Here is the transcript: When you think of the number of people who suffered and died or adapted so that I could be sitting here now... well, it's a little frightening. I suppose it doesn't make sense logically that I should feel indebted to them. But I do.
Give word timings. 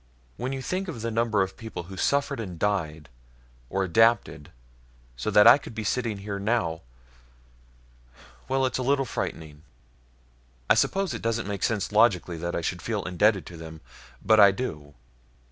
When 0.35 0.51
you 0.51 0.63
think 0.63 0.87
of 0.87 1.03
the 1.03 1.11
number 1.11 1.43
of 1.43 1.55
people 1.55 1.83
who 1.83 1.95
suffered 1.95 2.39
and 2.39 2.57
died 2.57 3.07
or 3.69 3.83
adapted 3.83 4.49
so 5.15 5.29
that 5.29 5.45
I 5.45 5.59
could 5.59 5.75
be 5.75 5.83
sitting 5.83 6.17
here 6.17 6.39
now... 6.39 6.81
well, 8.47 8.65
it's 8.65 8.79
a 8.79 8.81
little 8.81 9.05
frightening. 9.05 9.61
I 10.67 10.73
suppose 10.73 11.13
it 11.13 11.21
doesn't 11.21 11.47
make 11.47 11.61
sense 11.61 11.91
logically 11.91 12.37
that 12.39 12.55
I 12.55 12.61
should 12.61 12.81
feel 12.81 13.03
indebted 13.03 13.45
to 13.45 13.57
them. 13.57 13.79
But 14.25 14.39
I 14.39 14.49
do. 14.49 14.95